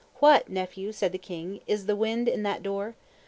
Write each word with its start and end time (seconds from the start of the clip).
What, 0.15 0.49
nephew, 0.49 0.93
said 0.93 1.11
the 1.11 1.19
king, 1.19 1.59
is 1.67 1.85
the 1.85 1.95
wind 1.95 2.27
in 2.27 2.41
that 2.41 2.63
door? 2.63 2.95